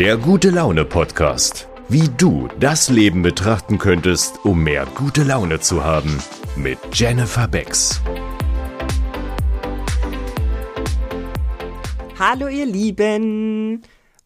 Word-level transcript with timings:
Der 0.00 0.16
gute 0.16 0.48
Laune 0.48 0.86
Podcast. 0.86 1.68
Wie 1.90 2.08
du 2.16 2.48
das 2.58 2.88
Leben 2.88 3.20
betrachten 3.20 3.76
könntest, 3.76 4.42
um 4.46 4.62
mehr 4.62 4.86
gute 4.94 5.24
Laune 5.24 5.60
zu 5.60 5.84
haben. 5.84 6.22
Mit 6.56 6.78
Jennifer 6.94 7.46
Becks. 7.46 8.00
Hallo 12.18 12.48
ihr 12.48 12.64
Lieben. 12.64 13.82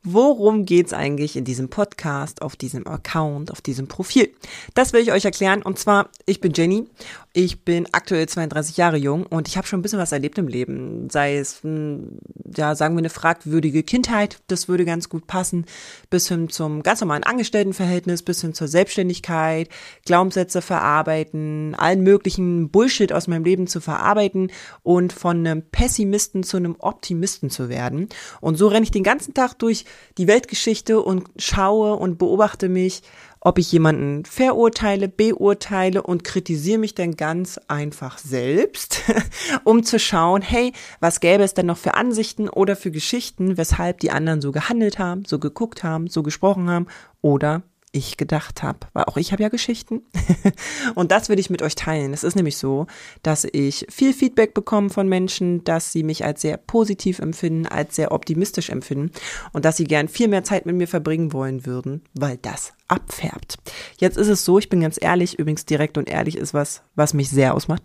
Worum 0.06 0.66
geht's 0.66 0.92
eigentlich 0.92 1.34
in 1.34 1.44
diesem 1.44 1.70
Podcast, 1.70 2.42
auf 2.42 2.56
diesem 2.56 2.86
Account, 2.86 3.50
auf 3.50 3.62
diesem 3.62 3.88
Profil? 3.88 4.30
Das 4.74 4.92
will 4.92 5.00
ich 5.00 5.12
euch 5.12 5.24
erklären. 5.24 5.62
Und 5.62 5.78
zwar, 5.78 6.10
ich 6.26 6.42
bin 6.42 6.52
Jenny. 6.54 6.86
Ich 7.32 7.62
bin 7.62 7.88
aktuell 7.90 8.28
32 8.28 8.76
Jahre 8.76 8.98
jung 8.98 9.24
und 9.24 9.48
ich 9.48 9.56
habe 9.56 9.66
schon 9.66 9.80
ein 9.80 9.82
bisschen 9.82 9.98
was 9.98 10.12
erlebt 10.12 10.36
im 10.36 10.46
Leben. 10.46 11.08
Sei 11.10 11.38
es, 11.38 11.62
hm, 11.62 12.18
ja, 12.56 12.74
sagen 12.74 12.94
wir 12.94 13.00
eine 13.00 13.10
fragwürdige 13.10 13.82
Kindheit, 13.82 14.40
das 14.48 14.68
würde 14.68 14.84
ganz 14.84 15.08
gut 15.08 15.26
passen, 15.26 15.66
bis 16.10 16.28
hin 16.28 16.48
zum 16.48 16.82
ganz 16.82 17.00
normalen 17.00 17.24
Angestelltenverhältnis, 17.24 18.22
bis 18.22 18.40
hin 18.40 18.54
zur 18.54 18.68
Selbstständigkeit, 18.68 19.68
Glaubenssätze 20.04 20.62
verarbeiten, 20.62 21.74
allen 21.74 22.02
möglichen 22.02 22.70
Bullshit 22.70 23.12
aus 23.12 23.28
meinem 23.28 23.44
Leben 23.44 23.66
zu 23.66 23.80
verarbeiten 23.80 24.50
und 24.82 25.12
von 25.12 25.38
einem 25.38 25.62
Pessimisten 25.62 26.42
zu 26.42 26.56
einem 26.56 26.76
Optimisten 26.78 27.50
zu 27.50 27.68
werden. 27.68 28.08
Und 28.40 28.56
so 28.56 28.68
renne 28.68 28.84
ich 28.84 28.90
den 28.90 29.04
ganzen 29.04 29.34
Tag 29.34 29.54
durch 29.58 29.84
die 30.18 30.26
Weltgeschichte 30.26 31.00
und 31.00 31.24
schaue 31.36 31.94
und 31.96 32.18
beobachte 32.18 32.68
mich, 32.68 33.02
ob 33.44 33.58
ich 33.58 33.70
jemanden 33.70 34.24
verurteile, 34.24 35.06
beurteile 35.06 36.02
und 36.02 36.24
kritisiere 36.24 36.78
mich 36.78 36.94
dann 36.94 37.14
ganz 37.14 37.60
einfach 37.68 38.16
selbst, 38.16 39.02
um 39.64 39.84
zu 39.84 39.98
schauen, 39.98 40.40
hey, 40.40 40.72
was 40.98 41.20
gäbe 41.20 41.44
es 41.44 41.52
denn 41.52 41.66
noch 41.66 41.76
für 41.76 41.92
Ansichten 41.92 42.33
oder 42.48 42.76
für 42.76 42.90
Geschichten, 42.90 43.56
weshalb 43.56 44.00
die 44.00 44.10
anderen 44.10 44.40
so 44.40 44.52
gehandelt 44.52 44.98
haben, 44.98 45.24
so 45.24 45.38
geguckt 45.38 45.82
haben, 45.82 46.08
so 46.08 46.22
gesprochen 46.22 46.68
haben 46.68 46.86
oder 47.22 47.62
ich 47.94 48.16
gedacht 48.16 48.62
habe, 48.62 48.80
weil 48.92 49.04
auch 49.04 49.16
ich 49.16 49.32
habe 49.32 49.42
ja 49.42 49.48
Geschichten 49.48 50.02
und 50.94 51.12
das 51.12 51.28
will 51.28 51.38
ich 51.38 51.48
mit 51.48 51.62
euch 51.62 51.76
teilen. 51.76 52.12
Es 52.12 52.24
ist 52.24 52.34
nämlich 52.34 52.56
so, 52.56 52.86
dass 53.22 53.44
ich 53.44 53.86
viel 53.88 54.12
Feedback 54.12 54.52
bekomme 54.52 54.90
von 54.90 55.08
Menschen, 55.08 55.62
dass 55.64 55.92
sie 55.92 56.02
mich 56.02 56.24
als 56.24 56.42
sehr 56.42 56.56
positiv 56.56 57.20
empfinden, 57.20 57.66
als 57.66 57.94
sehr 57.94 58.12
optimistisch 58.12 58.70
empfinden 58.70 59.12
und 59.52 59.64
dass 59.64 59.76
sie 59.76 59.84
gern 59.84 60.08
viel 60.08 60.28
mehr 60.28 60.44
Zeit 60.44 60.66
mit 60.66 60.74
mir 60.74 60.88
verbringen 60.88 61.32
wollen 61.32 61.66
würden, 61.66 62.02
weil 62.14 62.36
das 62.38 62.72
abfärbt. 62.88 63.56
Jetzt 63.98 64.16
ist 64.16 64.28
es 64.28 64.44
so, 64.44 64.58
ich 64.58 64.68
bin 64.68 64.80
ganz 64.80 64.98
ehrlich, 65.00 65.38
übrigens 65.38 65.64
direkt 65.64 65.98
und 65.98 66.08
ehrlich 66.08 66.36
ist 66.36 66.54
was, 66.54 66.82
was 66.94 67.14
mich 67.14 67.30
sehr 67.30 67.54
ausmacht. 67.54 67.82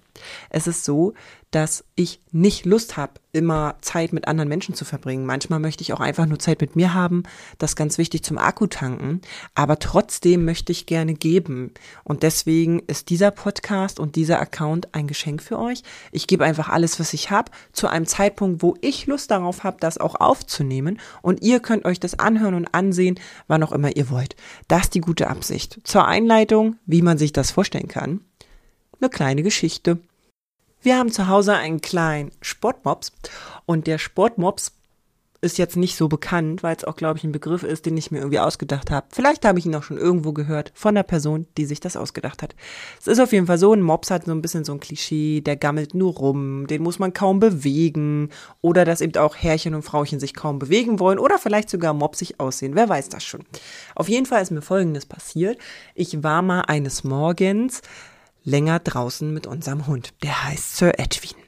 Es 0.49 0.67
ist 0.67 0.83
so, 0.83 1.13
dass 1.51 1.83
ich 1.95 2.19
nicht 2.31 2.65
Lust 2.65 2.95
habe, 2.95 3.13
immer 3.31 3.75
Zeit 3.81 4.13
mit 4.13 4.27
anderen 4.27 4.49
Menschen 4.49 4.75
zu 4.75 4.85
verbringen. 4.85 5.25
Manchmal 5.25 5.59
möchte 5.59 5.81
ich 5.81 5.93
auch 5.93 5.99
einfach 5.99 6.25
nur 6.25 6.39
Zeit 6.39 6.61
mit 6.61 6.75
mir 6.75 6.93
haben. 6.93 7.23
Das 7.57 7.75
ganz 7.75 7.97
wichtig 7.97 8.23
zum 8.23 8.37
Akku 8.37 8.67
tanken. 8.67 9.21
Aber 9.55 9.79
trotzdem 9.79 10.45
möchte 10.45 10.71
ich 10.71 10.85
gerne 10.85 11.13
geben. 11.13 11.73
Und 12.03 12.23
deswegen 12.23 12.79
ist 12.87 13.09
dieser 13.09 13.31
Podcast 13.31 13.99
und 13.99 14.15
dieser 14.15 14.39
Account 14.39 14.93
ein 14.93 15.07
Geschenk 15.07 15.41
für 15.41 15.59
euch. 15.59 15.83
Ich 16.11 16.27
gebe 16.27 16.43
einfach 16.43 16.69
alles, 16.69 16.99
was 16.99 17.13
ich 17.13 17.29
habe, 17.31 17.51
zu 17.71 17.87
einem 17.87 18.05
Zeitpunkt, 18.05 18.61
wo 18.61 18.75
ich 18.81 19.07
Lust 19.07 19.31
darauf 19.31 19.63
habe, 19.63 19.77
das 19.79 19.97
auch 19.97 20.15
aufzunehmen. 20.15 20.99
Und 21.21 21.43
ihr 21.43 21.59
könnt 21.59 21.85
euch 21.85 21.99
das 21.99 22.17
anhören 22.17 22.55
und 22.55 22.73
ansehen, 22.73 23.19
wann 23.47 23.63
auch 23.63 23.71
immer 23.71 23.95
ihr 23.95 24.09
wollt. 24.09 24.35
Das 24.67 24.88
ist 24.89 24.95
die 24.95 25.01
gute 25.01 25.29
Absicht. 25.29 25.79
Zur 25.83 26.07
Einleitung, 26.07 26.77
wie 26.87 27.03
man 27.03 27.19
sich 27.19 27.31
das 27.31 27.51
vorstellen 27.51 27.87
kann. 27.87 28.21
Eine 28.99 29.11
kleine 29.11 29.43
Geschichte. 29.43 29.99
Wir 30.81 30.97
haben 30.97 31.11
zu 31.11 31.27
Hause 31.27 31.53
einen 31.53 31.79
kleinen 31.79 32.31
Sportmops 32.41 33.11
und 33.67 33.85
der 33.85 33.99
Sportmops 33.99 34.71
ist 35.41 35.57
jetzt 35.57 35.77
nicht 35.77 35.95
so 35.95 36.07
bekannt, 36.07 36.63
weil 36.63 36.75
es 36.75 36.83
auch, 36.83 36.95
glaube 36.95 37.17
ich, 37.17 37.23
ein 37.23 37.31
Begriff 37.31 37.63
ist, 37.63 37.85
den 37.85 37.95
ich 37.95 38.11
mir 38.11 38.19
irgendwie 38.19 38.39
ausgedacht 38.39 38.91
habe. 38.91 39.07
Vielleicht 39.11 39.45
habe 39.45 39.57
ich 39.59 39.65
ihn 39.65 39.75
auch 39.75 39.83
schon 39.83 39.97
irgendwo 39.97 40.33
gehört 40.33 40.71
von 40.75 40.95
der 40.95 41.03
Person, 41.03 41.47
die 41.57 41.65
sich 41.65 41.79
das 41.79 41.95
ausgedacht 41.95 42.43
hat. 42.43 42.55
Es 42.99 43.07
ist 43.07 43.19
auf 43.19 43.31
jeden 43.31 43.47
Fall 43.47 43.57
so, 43.57 43.73
ein 43.73 43.81
Mops 43.81 44.11
hat 44.11 44.25
so 44.25 44.31
ein 44.31 44.41
bisschen 44.41 44.65
so 44.65 44.73
ein 44.73 44.79
Klischee, 44.79 45.41
der 45.41 45.55
gammelt 45.55 45.93
nur 45.93 46.13
rum, 46.13 46.67
den 46.67 46.83
muss 46.83 46.99
man 46.99 47.13
kaum 47.13 47.39
bewegen 47.39 48.29
oder 48.61 48.83
dass 48.83 49.01
eben 49.01 49.15
auch 49.17 49.35
Herrchen 49.35 49.75
und 49.75 49.83
Frauchen 49.83 50.19
sich 50.19 50.33
kaum 50.33 50.59
bewegen 50.59 50.99
wollen 50.99 51.19
oder 51.19 51.39
vielleicht 51.39 51.69
sogar 51.69 51.93
mopsig 51.93 52.39
aussehen, 52.39 52.75
wer 52.75 52.89
weiß 52.89 53.09
das 53.09 53.23
schon. 53.23 53.45
Auf 53.95 54.09
jeden 54.09 54.25
Fall 54.25 54.41
ist 54.41 54.51
mir 54.51 54.61
Folgendes 54.61 55.05
passiert. 55.05 55.57
Ich 55.95 56.21
war 56.23 56.41
mal 56.41 56.61
eines 56.61 57.03
Morgens 57.03 57.81
länger 58.43 58.79
draußen 58.79 59.33
mit 59.33 59.47
unserem 59.47 59.87
Hund. 59.87 60.13
Der 60.23 60.45
heißt 60.45 60.77
Sir 60.77 60.99
Edwin. 60.99 61.38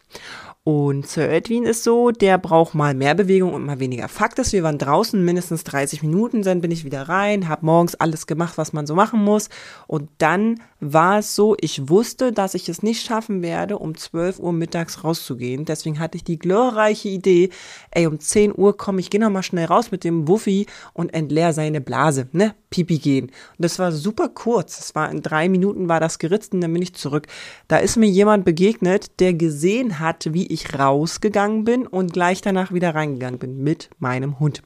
Und 0.72 1.06
Sir 1.06 1.28
Edwin 1.30 1.66
ist 1.66 1.84
so, 1.84 2.12
der 2.12 2.38
braucht 2.38 2.76
mal 2.76 2.94
mehr 2.94 3.14
Bewegung 3.14 3.54
und 3.54 3.66
mal 3.66 3.82
weniger. 3.82 4.08
Fakt 4.08 4.40
ist, 4.40 4.54
wir 4.54 4.64
waren 4.64 4.78
draußen 4.78 5.22
mindestens 5.22 5.66
30 5.66 6.02
Minuten, 6.02 6.44
dann 6.44 6.62
bin 6.62 6.72
ich 6.72 6.86
wieder 6.86 7.10
rein, 7.10 7.50
habe 7.50 7.66
morgens 7.66 7.96
alles 7.96 8.26
gemacht, 8.26 8.58
was 8.58 8.72
man 8.72 8.88
so 8.88 8.96
machen 8.96 9.22
muss. 9.22 9.50
Und 9.86 10.08
dann 10.18 10.62
war 10.82 11.20
es 11.20 11.36
so, 11.36 11.56
ich 11.62 11.90
wusste, 11.90 12.32
dass 12.32 12.56
ich 12.56 12.68
es 12.68 12.82
nicht 12.82 13.06
schaffen 13.06 13.42
werde, 13.44 13.78
um 13.78 13.96
12 13.96 14.40
Uhr 14.40 14.52
mittags 14.52 15.04
rauszugehen. 15.04 15.64
Deswegen 15.64 16.00
hatte 16.00 16.18
ich 16.18 16.24
die 16.24 16.40
glorreiche 16.40 17.08
Idee, 17.08 17.52
ey, 17.92 18.08
um 18.08 18.20
10 18.20 18.54
Uhr 18.58 18.76
komme 18.76 19.00
ich, 19.00 19.12
geh 19.12 19.20
noch 19.20 19.30
mal 19.30 19.44
schnell 19.44 19.66
raus 19.66 19.92
mit 19.92 20.04
dem 20.04 20.28
Wuffi 20.28 20.66
und 20.94 21.14
entleer 21.14 21.54
seine 21.54 21.80
Blase, 21.82 22.28
ne? 22.32 22.56
Pipi 22.72 22.98
gehen. 22.98 23.26
Und 23.26 23.34
das 23.60 23.78
war 23.80 23.92
super 23.92 24.30
kurz. 24.30 24.80
Es 24.80 24.96
war 24.96 25.12
in 25.12 25.22
drei 25.22 25.50
Minuten 25.50 25.90
war 25.90 26.00
das 26.00 26.20
geritzt 26.20 26.54
und 26.54 26.62
dann 26.62 26.74
bin 26.74 26.82
ich 26.82 26.96
zurück. 26.96 27.28
Da 27.68 27.78
ist 27.78 27.98
mir 27.98 28.10
jemand 28.10 28.46
begegnet, 28.46 29.20
der 29.20 29.34
gesehen 29.34 30.00
hat, 30.00 30.34
wie 30.34 30.48
ich 30.48 30.80
rausgegangen 30.80 31.64
bin 31.64 31.86
und 31.86 32.14
gleich 32.14 32.42
danach 32.42 32.74
wieder 32.74 32.96
reingegangen 32.96 33.40
bin 33.40 33.62
mit 33.62 33.90
meinem 34.00 34.40
Hund. 34.40 34.64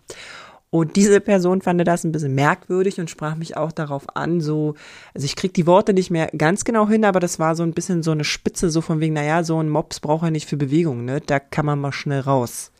Und 0.76 0.98
diese 0.98 1.22
Person 1.22 1.62
fand 1.62 1.88
das 1.88 2.04
ein 2.04 2.12
bisschen 2.12 2.36
merkwürdig 2.36 3.00
und 3.00 3.10
sprach 3.10 3.38
mich 3.38 3.56
auch 3.56 3.72
darauf 3.72 4.14
an, 4.18 4.42
so, 4.42 4.76
also 5.14 5.24
ich 5.24 5.38
krieg 5.38 5.54
die 5.54 5.68
Worte 5.68 5.94
nicht 5.94 6.12
mehr 6.12 6.28
ganz 6.38 6.66
genau 6.66 6.90
hin, 6.90 7.06
aber 7.06 7.22
das 7.22 7.40
war 7.40 7.56
so 7.56 7.64
ein 7.64 7.72
bisschen 7.72 8.04
so 8.04 8.12
eine 8.12 8.26
Spitze, 8.26 8.70
so 8.70 8.82
von 8.82 9.00
wegen, 9.00 9.14
naja, 9.14 9.46
so 9.46 9.58
ein 9.58 9.70
Mops 9.70 10.02
braucht 10.02 10.26
er 10.26 10.32
nicht 10.32 10.50
für 10.50 10.58
Bewegung, 10.58 11.06
ne? 11.06 11.22
Da 11.22 11.40
kann 11.40 11.66
man 11.66 11.80
mal 11.80 11.94
schnell 11.94 12.20
raus. 12.20 12.74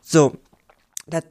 So, 0.00 0.32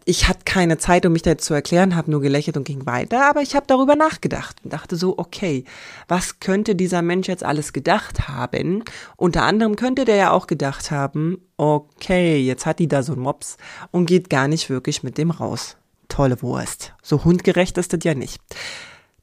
ich 0.05 0.27
hatte 0.27 0.41
keine 0.45 0.77
Zeit, 0.77 1.05
um 1.05 1.13
mich 1.13 1.21
da 1.21 1.37
zu 1.37 1.53
erklären, 1.53 1.95
habe 1.95 2.11
nur 2.11 2.21
gelächelt 2.21 2.57
und 2.57 2.63
ging 2.63 2.85
weiter, 2.85 3.29
aber 3.29 3.41
ich 3.41 3.55
habe 3.55 3.65
darüber 3.67 3.95
nachgedacht 3.95 4.57
und 4.63 4.73
dachte 4.73 4.95
so, 4.95 5.17
okay, 5.17 5.65
was 6.07 6.39
könnte 6.39 6.75
dieser 6.75 7.01
Mensch 7.01 7.27
jetzt 7.27 7.43
alles 7.43 7.73
gedacht 7.73 8.27
haben? 8.27 8.83
Unter 9.17 9.43
anderem 9.43 9.75
könnte 9.75 10.05
der 10.05 10.15
ja 10.15 10.31
auch 10.31 10.47
gedacht 10.47 10.91
haben, 10.91 11.41
okay, 11.57 12.39
jetzt 12.39 12.65
hat 12.65 12.79
die 12.79 12.87
da 12.87 13.03
so 13.03 13.13
ein 13.13 13.19
Mops 13.19 13.57
und 13.91 14.05
geht 14.05 14.29
gar 14.29 14.47
nicht 14.47 14.69
wirklich 14.69 15.03
mit 15.03 15.17
dem 15.17 15.31
raus. 15.31 15.77
Tolle 16.07 16.41
Wurst. 16.41 16.93
So 17.01 17.23
hundgerecht 17.23 17.77
ist 17.77 17.93
das 17.93 18.03
ja 18.03 18.15
nicht. 18.15 18.41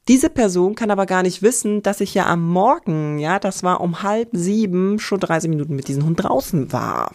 Diese 0.07 0.29
Person 0.29 0.75
kann 0.75 0.89
aber 0.89 1.05
gar 1.05 1.21
nicht 1.21 1.41
wissen, 1.41 1.83
dass 1.83 1.99
ich 1.99 2.13
ja 2.13 2.27
am 2.27 2.47
Morgen, 2.47 3.19
ja, 3.19 3.39
das 3.39 3.63
war 3.63 3.81
um 3.81 4.03
halb 4.03 4.29
sieben, 4.31 4.99
schon 4.99 5.19
30 5.19 5.49
Minuten 5.49 5.75
mit 5.75 5.89
diesem 5.89 6.05
Hund 6.05 6.23
draußen 6.23 6.71
war. 6.71 7.11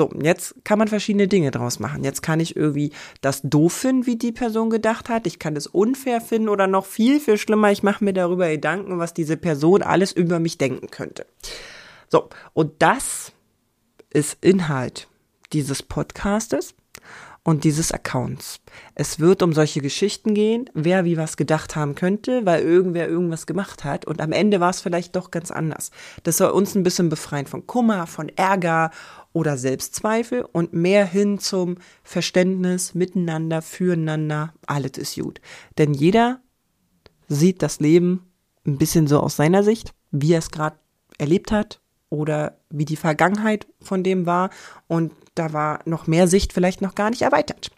So, 0.00 0.08
jetzt 0.22 0.54
kann 0.64 0.78
man 0.78 0.88
verschiedene 0.88 1.28
Dinge 1.28 1.50
draus 1.50 1.78
machen. 1.78 2.04
Jetzt 2.04 2.22
kann 2.22 2.40
ich 2.40 2.56
irgendwie 2.56 2.90
das 3.20 3.42
doof 3.42 3.74
finden, 3.74 4.06
wie 4.06 4.16
die 4.16 4.32
Person 4.32 4.70
gedacht 4.70 5.10
hat. 5.10 5.26
Ich 5.26 5.38
kann 5.38 5.56
es 5.56 5.66
unfair 5.66 6.22
finden 6.22 6.48
oder 6.48 6.66
noch 6.66 6.86
viel, 6.86 7.20
viel 7.20 7.36
schlimmer, 7.36 7.70
ich 7.70 7.82
mache 7.82 8.02
mir 8.02 8.14
darüber 8.14 8.48
Gedanken, 8.48 8.98
was 8.98 9.12
diese 9.12 9.36
Person 9.36 9.82
alles 9.82 10.12
über 10.12 10.40
mich 10.40 10.56
denken 10.56 10.90
könnte. 10.90 11.26
So, 12.08 12.30
und 12.54 12.72
das 12.78 13.32
ist 14.08 14.38
Inhalt 14.40 15.06
dieses 15.52 15.82
Podcastes 15.82 16.72
und 17.50 17.64
dieses 17.64 17.90
Accounts. 17.90 18.60
Es 18.94 19.18
wird 19.18 19.42
um 19.42 19.52
solche 19.52 19.80
Geschichten 19.80 20.34
gehen, 20.34 20.70
wer 20.72 21.04
wie 21.04 21.16
was 21.16 21.36
gedacht 21.36 21.74
haben 21.74 21.96
könnte, 21.96 22.46
weil 22.46 22.62
irgendwer 22.62 23.08
irgendwas 23.08 23.44
gemacht 23.44 23.82
hat 23.82 24.06
und 24.06 24.20
am 24.20 24.30
Ende 24.30 24.60
war 24.60 24.70
es 24.70 24.80
vielleicht 24.80 25.16
doch 25.16 25.32
ganz 25.32 25.50
anders. 25.50 25.90
Das 26.22 26.36
soll 26.36 26.52
uns 26.52 26.76
ein 26.76 26.84
bisschen 26.84 27.08
befreien 27.08 27.46
von 27.46 27.66
Kummer, 27.66 28.06
von 28.06 28.28
Ärger 28.28 28.92
oder 29.32 29.58
Selbstzweifel 29.58 30.46
und 30.52 30.72
mehr 30.72 31.04
hin 31.04 31.40
zum 31.40 31.78
Verständnis 32.04 32.94
miteinander, 32.94 33.62
füreinander, 33.62 34.54
alles 34.66 34.92
ist 34.96 35.16
gut. 35.16 35.40
Denn 35.76 35.92
jeder 35.92 36.40
sieht 37.26 37.62
das 37.62 37.80
Leben 37.80 38.30
ein 38.64 38.78
bisschen 38.78 39.08
so 39.08 39.18
aus 39.18 39.34
seiner 39.34 39.64
Sicht, 39.64 39.92
wie 40.12 40.34
er 40.34 40.38
es 40.38 40.52
gerade 40.52 40.76
erlebt 41.18 41.50
hat 41.50 41.80
oder 42.10 42.56
wie 42.68 42.84
die 42.84 42.96
Vergangenheit 42.96 43.66
von 43.80 44.02
dem 44.02 44.26
war 44.26 44.50
und 44.88 45.12
da 45.34 45.52
war 45.52 45.80
noch 45.86 46.06
mehr 46.06 46.28
Sicht 46.28 46.52
vielleicht 46.52 46.82
noch 46.82 46.94
gar 46.94 47.10
nicht 47.10 47.22
erweitert. 47.22 47.70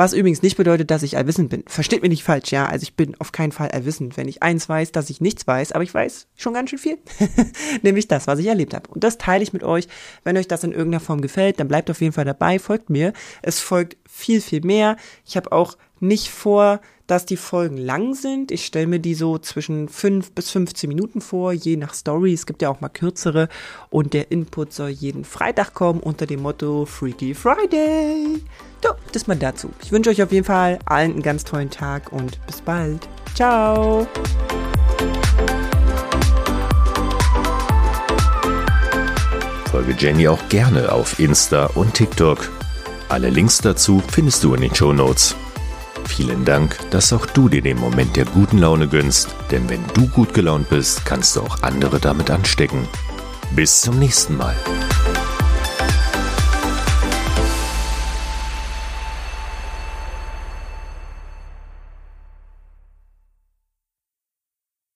Was 0.00 0.14
übrigens 0.14 0.40
nicht 0.40 0.56
bedeutet, 0.56 0.90
dass 0.90 1.02
ich 1.02 1.18
allwissend 1.18 1.50
bin. 1.50 1.62
Versteht 1.66 2.00
mich 2.00 2.08
nicht 2.08 2.24
falsch, 2.24 2.52
ja. 2.52 2.64
Also 2.64 2.84
ich 2.84 2.94
bin 2.94 3.16
auf 3.18 3.32
keinen 3.32 3.52
Fall 3.52 3.68
allwissend. 3.68 4.16
Wenn 4.16 4.28
ich 4.28 4.42
eins 4.42 4.66
weiß, 4.66 4.92
dass 4.92 5.10
ich 5.10 5.20
nichts 5.20 5.46
weiß, 5.46 5.72
aber 5.72 5.84
ich 5.84 5.92
weiß 5.92 6.26
schon 6.36 6.54
ganz 6.54 6.70
schön 6.70 6.78
viel. 6.78 6.96
Nämlich 7.82 8.08
das, 8.08 8.26
was 8.26 8.38
ich 8.38 8.46
erlebt 8.46 8.72
habe. 8.72 8.88
Und 8.88 9.04
das 9.04 9.18
teile 9.18 9.42
ich 9.42 9.52
mit 9.52 9.62
euch. 9.62 9.88
Wenn 10.24 10.38
euch 10.38 10.48
das 10.48 10.64
in 10.64 10.72
irgendeiner 10.72 11.00
Form 11.00 11.20
gefällt, 11.20 11.60
dann 11.60 11.68
bleibt 11.68 11.90
auf 11.90 12.00
jeden 12.00 12.14
Fall 12.14 12.24
dabei, 12.24 12.58
folgt 12.58 12.88
mir. 12.88 13.12
Es 13.42 13.60
folgt 13.60 13.98
viel, 14.08 14.40
viel 14.40 14.62
mehr. 14.62 14.96
Ich 15.26 15.36
habe 15.36 15.52
auch 15.52 15.76
nicht 15.98 16.30
vor, 16.30 16.80
dass 17.06 17.26
die 17.26 17.36
Folgen 17.36 17.76
lang 17.76 18.14
sind. 18.14 18.52
Ich 18.52 18.64
stelle 18.64 18.86
mir 18.86 19.00
die 19.00 19.14
so 19.14 19.36
zwischen 19.36 19.90
5 19.90 20.32
bis 20.32 20.48
15 20.48 20.88
Minuten 20.88 21.20
vor, 21.20 21.52
je 21.52 21.76
nach 21.76 21.92
Story. 21.92 22.32
Es 22.32 22.46
gibt 22.46 22.62
ja 22.62 22.70
auch 22.70 22.80
mal 22.80 22.88
kürzere. 22.88 23.50
Und 23.90 24.14
der 24.14 24.30
Input 24.30 24.72
soll 24.72 24.88
jeden 24.88 25.26
Freitag 25.26 25.74
kommen 25.74 26.00
unter 26.00 26.24
dem 26.24 26.40
Motto 26.40 26.86
Freaky 26.86 27.34
Friday. 27.34 28.40
So, 28.82 28.90
das 29.12 29.26
mal 29.26 29.36
dazu. 29.36 29.70
Ich 29.82 29.92
wünsche 29.92 30.10
euch 30.10 30.22
auf 30.22 30.32
jeden 30.32 30.46
Fall 30.46 30.78
allen 30.86 31.12
einen 31.12 31.22
ganz 31.22 31.44
tollen 31.44 31.70
Tag 31.70 32.12
und 32.12 32.44
bis 32.46 32.60
bald. 32.60 33.08
Ciao. 33.34 34.06
Folge 39.70 39.94
Jenny 39.96 40.26
auch 40.26 40.48
gerne 40.48 40.90
auf 40.90 41.18
Insta 41.20 41.66
und 41.66 41.94
TikTok. 41.94 42.50
Alle 43.08 43.30
Links 43.30 43.58
dazu 43.58 44.02
findest 44.10 44.42
du 44.42 44.54
in 44.54 44.62
den 44.62 44.74
Show 44.74 44.92
Notes. 44.92 45.36
Vielen 46.06 46.44
Dank, 46.44 46.76
dass 46.90 47.12
auch 47.12 47.24
du 47.26 47.48
dir 47.48 47.62
den 47.62 47.78
Moment 47.78 48.16
der 48.16 48.24
guten 48.24 48.58
Laune 48.58 48.88
gönnst, 48.88 49.28
denn 49.50 49.68
wenn 49.70 49.84
du 49.94 50.08
gut 50.08 50.34
gelaunt 50.34 50.68
bist, 50.68 51.04
kannst 51.04 51.36
du 51.36 51.40
auch 51.42 51.62
andere 51.62 52.00
damit 52.00 52.30
anstecken. 52.30 52.88
Bis 53.52 53.80
zum 53.80 53.98
nächsten 53.98 54.36
Mal. 54.36 54.56